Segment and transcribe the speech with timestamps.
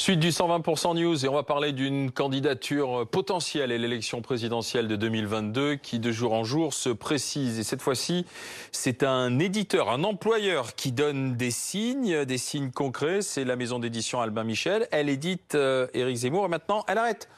[0.00, 4.96] Suite du 120% News et on va parler d'une candidature potentielle à l'élection présidentielle de
[4.96, 7.58] 2022 qui de jour en jour se précise.
[7.58, 8.24] Et cette fois-ci,
[8.72, 13.20] c'est un éditeur, un employeur qui donne des signes, des signes concrets.
[13.20, 14.88] C'est la maison d'édition Albin Michel.
[14.90, 17.28] Elle édite euh, Éric Zemmour et maintenant elle arrête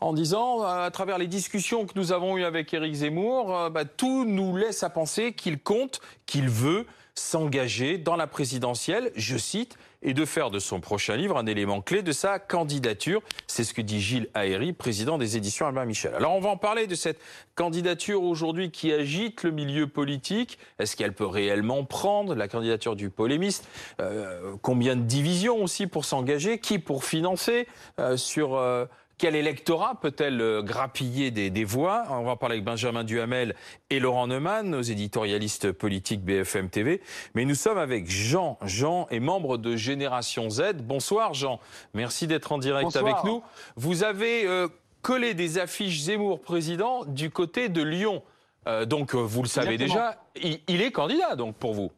[0.00, 3.70] en disant, euh, à travers les discussions que nous avons eues avec Éric Zemmour, euh,
[3.70, 9.36] bah, tout nous laisse à penser qu'il compte, qu'il veut s'engager dans la présidentielle, je
[9.36, 13.20] cite, et de faire de son prochain livre un élément clé de sa candidature.
[13.46, 16.14] C'est ce que dit Gilles Aéry, président des éditions Albin Michel.
[16.14, 17.20] Alors on va en parler de cette
[17.54, 20.58] candidature aujourd'hui qui agite le milieu politique.
[20.78, 23.68] Est-ce qu'elle peut réellement prendre la candidature du polémiste?
[24.00, 26.58] Euh, Combien de divisions aussi pour s'engager?
[26.58, 27.66] Qui pour financer?
[27.98, 28.86] Euh, sur euh,
[29.20, 32.04] quel électorat peut-elle euh, grappiller des, voix?
[32.08, 33.54] On va parler avec Benjamin Duhamel
[33.90, 37.02] et Laurent Neumann, nos éditorialistes politiques BFM TV.
[37.34, 38.56] Mais nous sommes avec Jean.
[38.62, 40.76] Jean est membre de Génération Z.
[40.82, 41.60] Bonsoir Jean.
[41.92, 43.42] Merci d'être en direct avec nous.
[43.76, 44.68] Vous avez euh,
[45.02, 48.22] collé des affiches Zemmour président du côté de Lyon.
[48.68, 51.90] Euh, donc vous le savez déjà, il, est candidat donc pour vous.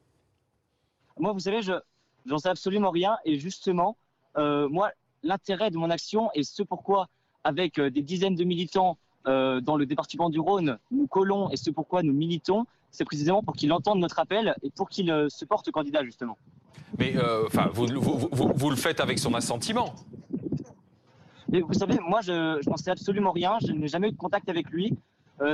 [1.20, 1.74] Moi, vous savez, je
[2.26, 3.96] j'en sais absolument rien et justement,
[4.36, 4.90] moi,
[5.22, 7.08] l'intérêt de mon action et ce pourquoi,
[7.44, 11.56] avec euh, des dizaines de militants euh, dans le département du Rhône, nous collons et
[11.56, 15.28] ce pourquoi nous militons, c'est précisément pour qu'il entende notre appel et pour qu'il euh,
[15.28, 16.36] se porte candidat, justement.
[16.98, 17.14] Mais
[17.46, 19.94] enfin, vous, vous, le faites avec son assentiment.
[21.48, 23.56] Mais vous savez, moi, je, n'en sais absolument rien.
[23.66, 24.94] Je n'ai jamais eu de contact avec lui.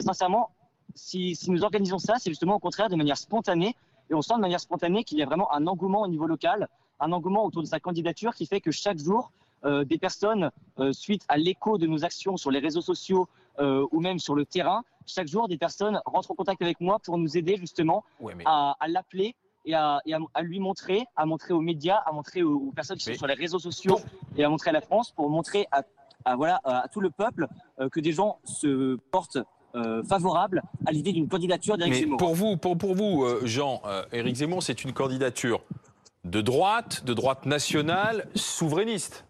[0.00, 0.50] sincèrement,
[0.96, 3.76] si, si, nous organisons ça, c'est justement au contraire de manière spontanée.
[4.10, 6.68] Et on sent de manière spontanée qu'il y a vraiment un engouement au niveau local,
[6.98, 10.92] un engouement autour de sa candidature qui fait que chaque jour, euh, des personnes, euh,
[10.92, 13.28] suite à l'écho de nos actions sur les réseaux sociaux
[13.58, 16.98] euh, ou même sur le terrain, chaque jour, des personnes rentrent en contact avec moi
[17.00, 18.04] pour nous aider justement
[18.44, 19.34] à, l'appeler
[19.64, 20.00] et, à,
[20.42, 23.58] lui montrer, à montrer aux médias, à montrer aux, personnes qui sont sur les réseaux
[23.58, 23.98] sociaux
[24.36, 27.48] et à montrer à la France pour montrer à, voilà, à tout le peuple
[27.90, 29.38] que des gens se portent
[30.06, 32.18] favorables à l'idée d'une candidature d'Éric Zemmour.
[32.18, 33.82] Pour vous, pour, pour vous Jean,
[34.12, 35.62] Éric Zemmour, c'est une candidature
[36.24, 39.24] de droite, de droite nationale, souverainiste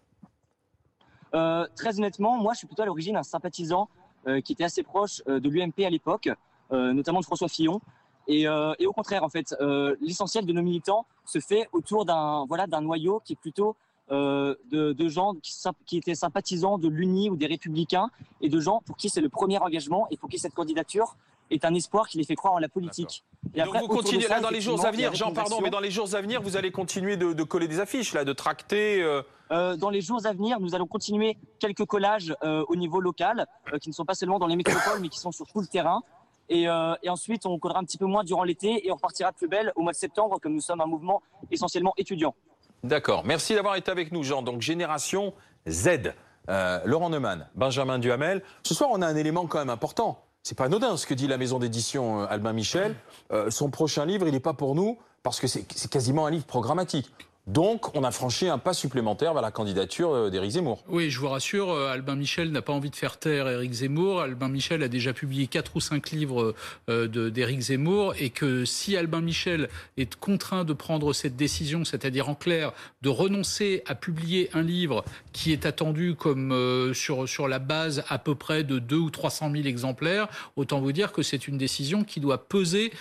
[1.33, 3.89] euh, très honnêtement, moi, je suis plutôt à l'origine un sympathisant
[4.27, 6.29] euh, qui était assez proche euh, de l'UMP à l'époque,
[6.71, 7.81] notamment de François Fillon.
[8.27, 9.55] Et, au contraire, en fait,
[10.01, 13.75] l'essentiel de nos militants se fait autour d'un voilà d'un noyau qui est plutôt
[14.11, 15.51] de, gens qui,
[15.87, 19.29] qui, étaient sympathisants de l'Uni ou des Républicains et de gens pour qui c'est le
[19.29, 21.15] premier engagement et pour qui cette candidature
[21.49, 23.23] est un espoir qui les fait croire en la politique.
[23.53, 25.91] Et Donc vous continuez là dans les jours à venir, Jean, pardon, mais dans les
[25.91, 29.01] jours à venir, vous allez continuer de, coller des affiches là, de tracter.
[29.01, 29.21] Euh...
[29.51, 33.47] Euh, dans les jours à venir, nous allons continuer quelques collages euh, au niveau local,
[33.81, 36.01] qui ne sont pas seulement dans les métropoles, mais qui sont sur tout le terrain.
[36.49, 39.47] Et, et, ensuite, on collera un petit peu moins durant l'été et on repartira plus
[39.47, 41.21] belle au mois de septembre, comme nous sommes un mouvement
[41.51, 42.33] essentiellement étudiant.
[42.83, 43.23] D'accord.
[43.23, 44.41] Merci d'avoir été avec nous, Jean.
[44.41, 45.33] Donc, Génération
[45.67, 46.13] Z.
[46.85, 48.41] Laurent Neumann, Benjamin Duhamel.
[48.63, 50.23] Ce soir, on a un élément quand même important.
[50.43, 52.95] C'est pas anodin ce que dit la maison d'édition Albin Michel.
[53.49, 57.11] son prochain livre, il n'est pas pour nous parce que c'est quasiment un livre programmatique.
[57.49, 60.83] Donc, on a franchi un pas supplémentaire vers la candidature euh, d'Éric Zemmour.
[60.87, 64.21] Oui, je vous rassure, euh, Albin Michel n'a pas envie de faire taire Éric Zemmour.
[64.21, 66.53] Albin Michel a déjà publié quatre ou cinq livres
[66.89, 72.29] euh, d'Éric Zemmour et que si Albin Michel est contraint de prendre cette décision, c'est-à-dire
[72.29, 77.59] en clair de renoncer à publier un livre qui est attendu comme sur, sur la
[77.59, 81.47] base à peu près de 2 ou 300 000 exemplaires, autant vous dire que c'est
[81.47, 82.91] une décision qui doit peser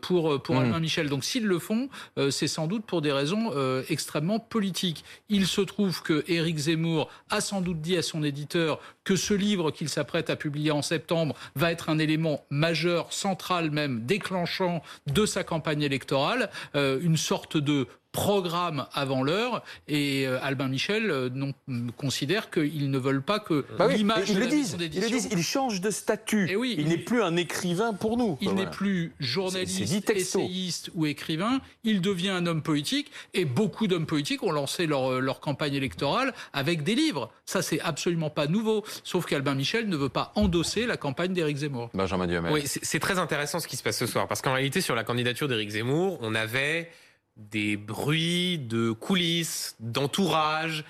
[0.00, 0.58] pour, pour mmh.
[0.58, 1.08] Albin Michel.
[1.08, 1.88] Donc s'ils le font,
[2.30, 3.52] c'est sans doute pour des raisons
[3.92, 5.04] extrêmement politique.
[5.28, 9.34] Il se trouve que Éric Zemmour a sans doute dit à son éditeur que ce
[9.34, 14.82] livre qu'il s'apprête à publier en septembre va être un élément majeur, central même, déclenchant
[15.06, 21.10] de sa campagne électorale, euh, une sorte de programme avant l'heure et euh, Albin Michel
[21.10, 21.52] euh, non,
[21.96, 25.42] considère qu'ils ne veulent pas que bah l'image de le disent, ils le disent, il
[25.42, 26.46] change de statut.
[26.48, 28.36] Et eh oui, il, n'est plus un écrivain pour nous.
[28.40, 31.60] Il n'est plus journaliste, essayiste ou écrivain.
[31.84, 36.34] Il devient un homme politique et beaucoup d'hommes politiques ont lancé leur, leur campagne électorale
[36.52, 37.30] avec des livres.
[37.46, 38.84] Ça, c'est absolument pas nouveau.
[39.04, 41.90] Sauf qu'Albin Michel ne veut pas endosser la campagne d'Éric Zemmour.
[41.94, 42.52] Benjamin Duhamel.
[42.52, 45.04] Oui, c'est très intéressant ce qui se passe ce soir parce qu'en réalité, sur la
[45.04, 46.90] candidature d'Éric Zemmour, on avait
[47.36, 50.84] des bruits de coulisses, d'entourage,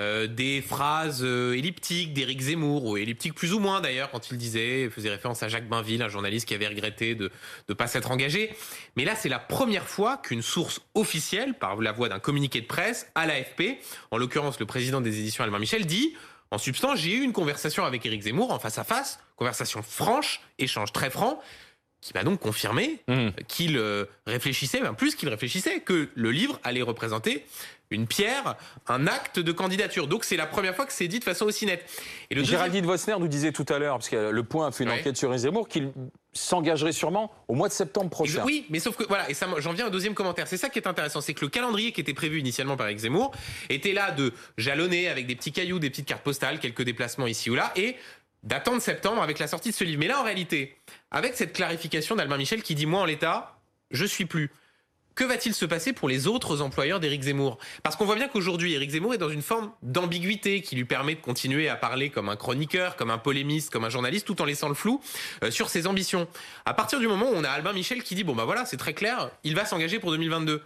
[0.00, 4.38] euh, des phrases euh, elliptiques d'Éric Zemmour, ou elliptiques plus ou moins d'ailleurs, quand il
[4.38, 7.32] disait, faisait référence à Jacques Bainville, un journaliste qui avait regretté de
[7.68, 8.54] ne pas s'être engagé.
[8.96, 12.66] Mais là, c'est la première fois qu'une source officielle, par la voix d'un communiqué de
[12.66, 13.80] presse, à l'AFP,
[14.12, 16.14] en l'occurrence le président des éditions Albin Michel, dit
[16.50, 20.40] en substance, j'ai eu une conversation avec Éric Zemmour en face à face, conversation franche,
[20.58, 21.42] échange très franc.
[22.00, 23.28] Qui m'a donc confirmé Mmh.
[23.48, 27.44] qu'il euh, réfléchissait, ben plus qu'il réfléchissait, que le livre allait représenter
[27.90, 28.54] une pierre,
[28.86, 30.08] un acte de candidature.
[30.08, 31.88] Donc c'est la première fois que c'est dit de façon aussi nette.
[32.30, 34.72] Et le deuxième- Géraldine Vosner nous disait tout à l'heure, parce que Le Point a
[34.72, 35.00] fait une Ouais.
[35.00, 35.90] enquête sur Zemmour, qu'il
[36.34, 38.42] s'engagerait sûrement au mois de septembre prochain.
[38.44, 40.46] Oui, mais sauf que voilà, et ça, j'en viens au deuxième commentaire.
[40.46, 43.32] C'est ça qui est intéressant, c'est que le calendrier qui était prévu initialement par Zemmour
[43.70, 47.48] était là de jalonner avec des petits cailloux, des petites cartes postales, quelques déplacements ici
[47.50, 47.96] ou là, et
[48.42, 49.98] d'attendre septembre avec la sortie de ce livre.
[50.00, 50.76] Mais là, en réalité,
[51.10, 53.58] avec cette clarification d'Albin Michel qui dit moi en l'état,
[53.90, 54.50] je suis plus.
[55.18, 57.58] Que va-t-il se passer pour les autres employeurs d'Éric Zemmour?
[57.82, 61.16] Parce qu'on voit bien qu'aujourd'hui, Éric Zemmour est dans une forme d'ambiguïté qui lui permet
[61.16, 64.44] de continuer à parler comme un chroniqueur, comme un polémiste, comme un journaliste, tout en
[64.44, 65.00] laissant le flou
[65.42, 66.28] euh, sur ses ambitions.
[66.66, 68.76] À partir du moment où on a Albin Michel qui dit bon bah voilà, c'est
[68.76, 70.62] très clair, il va s'engager pour 2022.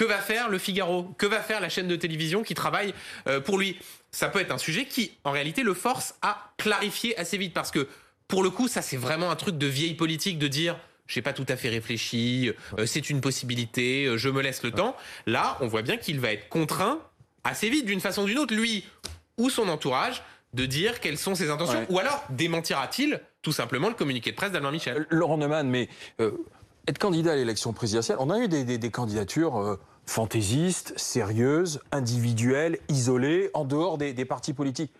[0.00, 1.14] Que va faire le Figaro?
[1.18, 2.94] Que va faire la chaîne de télévision qui travaille
[3.26, 3.78] euh, pour lui?
[4.10, 7.70] Ça peut être un sujet qui, en réalité, le force à clarifier assez vite parce
[7.70, 7.86] que
[8.26, 11.34] pour le coup, ça c'est vraiment un truc de vieille politique de dire j'ai pas
[11.34, 14.96] tout à fait réfléchi, euh, c'est une possibilité, euh, je me laisse le temps.
[15.26, 17.00] Là, on voit bien qu'il va être contraint
[17.44, 18.86] assez vite, d'une façon ou d'une autre, lui
[19.36, 20.22] ou son entourage,
[20.54, 21.80] de dire quelles sont ses intentions.
[21.80, 21.86] Ouais.
[21.90, 25.06] Ou alors démentira-t-il tout simplement le communiqué de presse d'Albin Michel?
[25.10, 26.30] Laurent Neumann, mais euh,
[26.86, 33.50] être candidat à l'élection présidentielle, on a eu des, candidatures euh, fantaisistes, sérieuses, individuelles, isolées,
[33.54, 34.92] en dehors des, des partis politiques.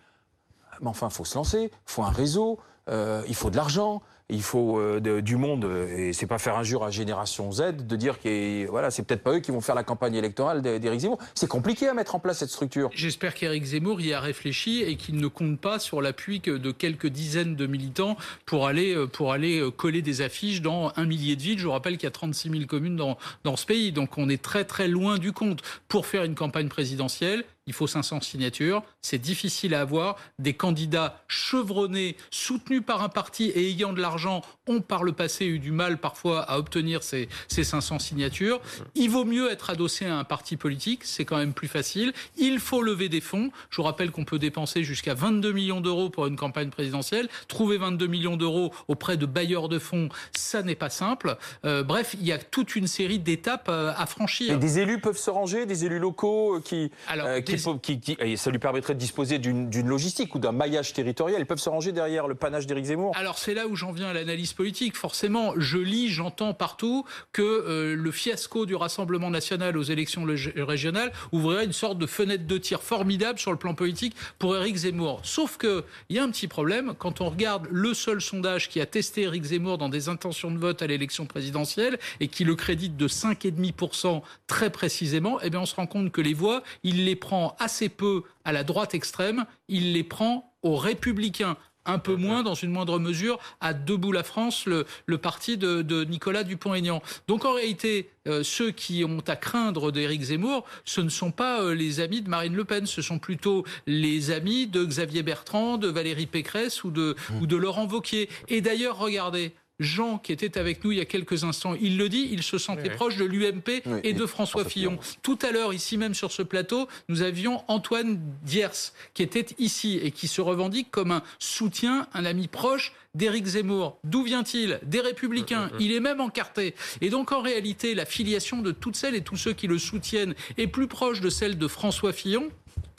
[0.81, 4.01] Mais enfin, il faut se lancer, il faut un réseau, euh, il faut de l'argent,
[4.31, 8.19] il faut euh, du monde, et c'est pas faire injure à Génération Z de dire
[8.19, 11.19] que voilà, c'est peut-être pas eux qui vont faire la campagne électorale d'É- d'Éric Zemmour.
[11.35, 12.89] C'est compliqué à mettre en place cette structure.
[12.93, 17.07] J'espère qu'Éric Zemmour y a réfléchi et qu'il ne compte pas sur l'appui de quelques
[17.07, 21.35] dizaines de militants pour aller, euh, pour aller euh, coller des affiches dans un millier
[21.35, 21.59] de villes.
[21.59, 23.91] Je vous rappelle qu'il y a 36 000 communes dans, dans ce pays.
[23.91, 25.61] Donc on est très très loin du compte.
[25.87, 28.81] Pour faire une campagne présidentielle, il faut 500 signatures.
[29.01, 30.15] C'est difficile à avoir.
[30.39, 34.41] Des candidats chevronnés, soutenus par un parti et ayant de l'argent, Jean
[34.71, 38.59] ont par le passé eu du mal parfois à obtenir ces, ces 500 signatures.
[38.95, 42.13] Il vaut mieux être adossé à un parti politique, c'est quand même plus facile.
[42.37, 43.51] Il faut lever des fonds.
[43.69, 47.27] Je vous rappelle qu'on peut dépenser jusqu'à 22 millions d'euros pour une campagne présidentielle.
[47.47, 51.37] Trouver 22 millions d'euros auprès de bailleurs de fonds, ça n'est pas simple.
[51.65, 54.53] Euh, bref, il y a toute une série d'étapes euh, à franchir.
[54.53, 57.61] Et des élus peuvent se ranger, des élus locaux euh, qui, Alors, euh, qui, des-
[57.63, 60.93] peuvent- qui- qui- et ça lui permettrait de disposer d'une d'une logistique ou d'un maillage
[60.93, 61.39] territorial.
[61.41, 63.15] Ils peuvent se ranger derrière le panache d'Éric Zemmour.
[63.15, 64.60] Alors c'est là où j'en viens à l'analyse politique.
[64.93, 70.25] Forcément, je lis, j'entends partout que euh, le fiasco du Rassemblement national aux élections
[70.55, 74.75] régionales ouvrirait une sorte de fenêtre de tir formidable sur le plan politique pour Éric
[74.75, 75.21] Zemmour.
[75.23, 76.93] Sauf que il y a un petit problème.
[76.97, 80.57] Quand on regarde le seul sondage qui a testé Éric Zemmour dans des intentions de
[80.57, 85.65] vote à l'élection présidentielle et qui le crédite de 5,5% très précisément, eh bien on
[85.65, 89.45] se rend compte que les voix, il les prend assez peu à la droite extrême,
[89.67, 94.23] il les prend aux républicains un peu moins, dans une moindre mesure, à Debout la
[94.23, 97.01] France, le, le parti de, de Nicolas Dupont-Aignan.
[97.27, 101.61] Donc en réalité, euh, ceux qui ont à craindre d'Éric Zemmour, ce ne sont pas
[101.61, 105.77] euh, les amis de Marine Le Pen, ce sont plutôt les amis de Xavier Bertrand,
[105.77, 108.29] de Valérie Pécresse ou de, ou de Laurent Vauquier.
[108.47, 109.53] Et d'ailleurs, regardez.
[109.81, 112.57] Jean, qui était avec nous il y a quelques instants, il le dit, il se
[112.57, 114.91] sentait Oui, proche de l'UMP Oui, et de François François Fillon.
[115.01, 115.17] Fillon.
[115.23, 119.99] Tout à l'heure, ici même sur ce plateau, nous avions Antoine Diers, qui était ici
[120.01, 123.97] et qui se revendique comme un soutien, un ami proche d'Éric Zemmour.
[124.03, 125.69] D'où vient-il Des Républicains.
[125.79, 126.75] Il est même encarté.
[127.01, 130.33] Et donc, en réalité, la filiation de toutes celles et tous ceux qui le soutiennent
[130.57, 132.49] est plus proche de celle de François Fillon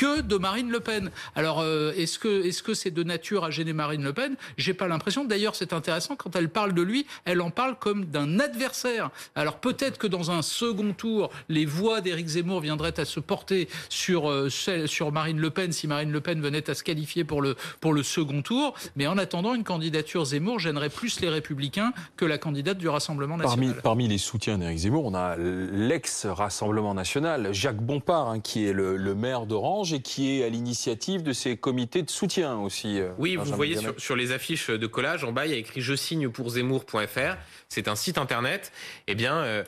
[0.03, 1.13] que de Marine Le Pen.
[1.37, 4.35] Alors, euh, est-ce que est-ce que c'est de nature à gêner Marine Le Pen?
[4.57, 5.25] J'ai pas l'impression.
[5.25, 9.11] D'ailleurs, c'est intéressant quand elle parle de lui, elle en parle comme d'un adversaire.
[9.37, 13.69] Alors peut-être que dans un second tour, les voix d'Éric Zemmour viendraient à se porter
[13.91, 17.41] sur euh, sur Marine Le Pen si Marine Le Pen venait à se qualifier pour
[17.41, 18.75] le pour le second tour.
[18.97, 23.37] Mais en attendant, une candidature Zemmour gênerait plus les Républicains que la candidate du Rassemblement
[23.37, 23.69] national.
[23.69, 28.73] Parmi, parmi les soutiens d'Éric Zemmour, on a l'ex-Rassemblement national, Jacques Bompard, hein, qui est
[28.73, 32.99] le, le maire d'Orange et qui est à l'initiative de ces comités de soutien aussi.
[33.01, 35.59] euh, Oui, vous voyez sur, sur les affiches de collage, en bas, il y a
[35.59, 37.37] écrit je signe pour Zemmour.fr.
[37.69, 38.73] C'est un site internet.
[39.07, 39.65] Eh bien, euh,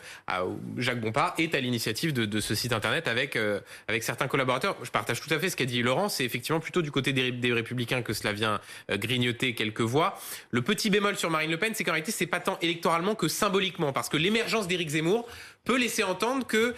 [0.77, 4.77] Jacques Bompard est à l'initiative de, de ce site internet avec, euh, avec certains collaborateurs.
[4.83, 6.09] Je partage tout à fait ce qu'a dit Laurent.
[6.09, 10.19] C'est effectivement plutôt du côté des, des Républicains que cela vient grignoter quelques voix.
[10.51, 13.29] Le petit bémol sur Marine Le Pen, c'est qu'en réalité, c'est pas tant électoralement que
[13.29, 13.93] symboliquement.
[13.93, 15.27] Parce que l'émergence d'Éric Zemmour
[15.65, 16.75] peut laisser entendre que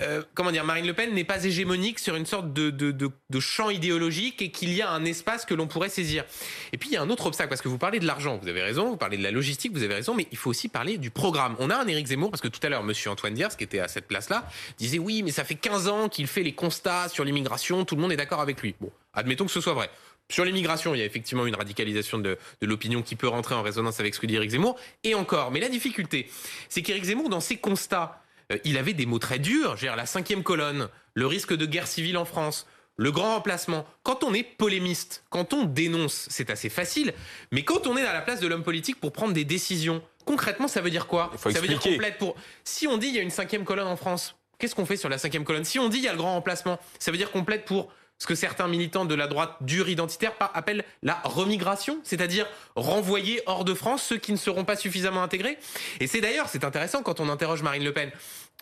[0.00, 4.42] euh, comment dire, Marine Le Pen n'est pas hégémonique sur une sorte de, champ idéologique
[4.42, 6.24] et qu'il y a un espace que l'on pourrait saisir.
[6.72, 8.48] Et puis il y a un autre obstacle, parce que vous parlez de l'argent, vous
[8.48, 10.98] avez raison, vous parlez de la logistique, vous avez raison, mais il faut aussi parler
[10.98, 11.56] du programme.
[11.58, 13.80] On a un Éric Zemmour, parce que tout à l'heure, monsieur Antoine Diers, qui était
[13.80, 17.24] à cette place-là, disait oui, mais ça fait 15 ans qu'il fait les constats sur
[17.24, 18.74] l'immigration, tout le monde est d'accord avec lui.
[18.80, 19.90] Bon, admettons que ce soit vrai.
[20.28, 23.62] Sur l'immigration, il y a effectivement une radicalisation de, de l'opinion qui peut rentrer en
[23.62, 24.78] résonance avec ce que dit Éric Zemmour.
[25.02, 26.30] Et encore, mais la difficulté,
[26.68, 28.22] c'est qu'Éric Zemmour, dans ses constats,
[28.64, 32.16] il avait des mots très durs, genre la cinquième colonne, le risque de guerre civile
[32.16, 32.66] en France,
[32.96, 33.86] le grand remplacement.
[34.02, 37.14] Quand on est polémiste, quand on dénonce, c'est assez facile.
[37.50, 40.68] Mais quand on est à la place de l'homme politique pour prendre des décisions, concrètement,
[40.68, 42.36] ça veut dire quoi Ça veut dire complète pour.
[42.64, 45.08] Si on dit il y a une cinquième colonne en France, qu'est-ce qu'on fait sur
[45.08, 45.64] la cinquième colonne?
[45.64, 47.90] Si on dit il y a le grand remplacement, ça veut dire complète pour
[48.20, 53.64] ce que certains militants de la droite dure identitaire appellent la remigration, c'est-à-dire renvoyer hors
[53.64, 55.58] de France ceux qui ne seront pas suffisamment intégrés.
[56.00, 58.12] Et c'est d'ailleurs, c'est intéressant quand on interroge Marine Le Pen.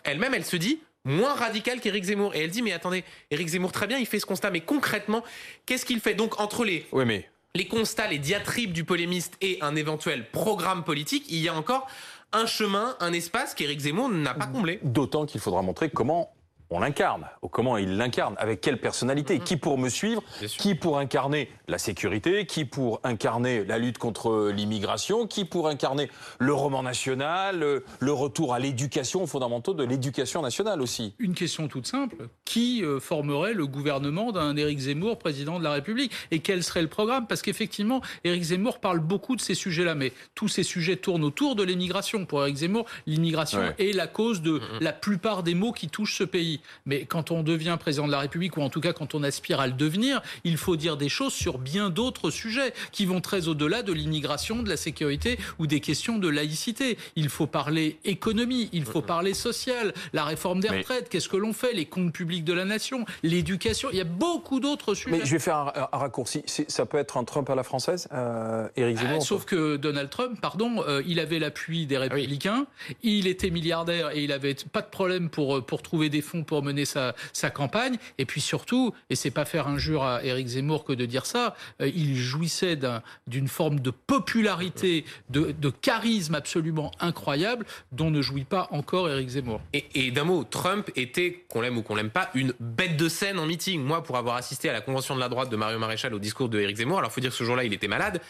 [0.05, 2.35] Elle-même, elle se dit moins radicale qu'Éric Zemmour.
[2.35, 5.25] Et elle dit, mais attendez, Éric Zemmour, très bien, il fait ce constat, mais concrètement,
[5.67, 9.59] qu'est-ce qu'il fait Donc, entre les Oui, mais les constats, les diatribes du polémiste et
[9.63, 11.89] un éventuel programme politique, il y a encore
[12.33, 14.81] un chemin, un espace qu'Éric Zemmour n'a pas comblé.
[14.83, 16.31] d'autant qu'il faudra montrer comment
[16.71, 20.23] on l'incarne, ou comment il l'incarne, avec quelle personnalité, qui pour me suivre,
[20.59, 26.11] qui pour incarner la sécurité, qui pour incarner la lutte contre l'immigration, qui pour incarner
[26.39, 31.15] le roman national, le, le retour à l'éducation, aux fondamentaux de l'éducation nationale aussi?
[31.19, 32.29] Une question toute simple.
[32.45, 36.13] Qui euh, formerait le gouvernement d'un Éric Zemmour, président de la République?
[36.31, 37.27] Et quel serait le programme?
[37.27, 41.57] Parce qu'effectivement, Éric Zemmour parle beaucoup de ces sujets-là, mais tous ces sujets tournent autour
[41.57, 42.27] de l'immigration.
[42.27, 43.75] Pour Éric Zemmour, l'immigration Ouais.
[43.79, 46.58] est la cause de la plupart des maux qui touchent ce pays.
[46.87, 49.61] Mais quand on devient président de la République, ou en tout cas quand on aspire
[49.61, 53.49] à le devenir, il faut dire des choses sur bien d'autres sujets qui vont très
[53.49, 56.99] au-delà de l'immigration, de la sécurité ou des questions de laïcité.
[57.17, 61.37] Il faut parler économie, il faut parler social, la réforme des Mais- retraites, qu'est-ce que
[61.37, 63.89] l'on fait, les comptes publics de la nation, l'éducation.
[63.93, 65.19] Il y a beaucoup d'autres sujets.
[65.19, 66.43] Mais je vais faire un, un raccourci.
[66.47, 70.11] Ça peut être un Trump à la française, euh, Éric Ah, Zemmour sauf que Donald
[70.11, 72.67] Trump, pardon, euh, il avait l'appui des républicains,
[73.03, 76.45] il était milliardaire et il avait pas de problème pour, euh, pour trouver des fonds
[76.49, 77.15] pour mener sa,
[77.55, 77.97] campagne.
[78.19, 81.55] Et puis surtout, et c'est pas faire injure à Éric Zemmour que de dire ça,
[81.81, 88.45] euh, il jouissait d'un- d'une forme de popularité, de, charisme absolument incroyable dont ne jouit
[88.45, 89.61] pas encore Éric Zemmour.
[89.73, 93.39] Et, d'un mot, Trump était, qu'on l'aime ou qu'on l'aime pas, une bête de scène
[93.39, 93.83] en meeting.
[93.83, 96.49] Moi, pour avoir assisté à la convention de la droite de Mario Maréchal au discours
[96.49, 98.21] de Éric Zemmour, alors faut dire que ce jour-là, il était malade.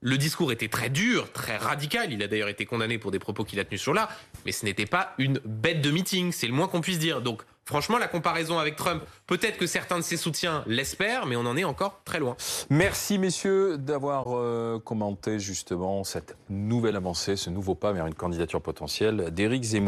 [0.00, 2.12] Le discours était très dur, très radical.
[2.12, 4.10] Il a d'ailleurs été condamné pour des propos qu'il a tenus ce jour-là.
[4.44, 6.30] Mais ce n'était pas une bête de meeting.
[6.30, 7.22] C'est le moins qu'on puisse dire.
[7.22, 11.46] Donc, franchement, la comparaison avec Trump, peut-être que certains de ses soutiens l'espèrent, mais on
[11.46, 12.36] en est encore très loin.
[12.70, 18.60] Merci messieurs d'avoir euh, commenté justement cette nouvelle avancée, ce nouveau pas vers une candidature
[18.60, 19.84] potentielle d'Éric Zemmour.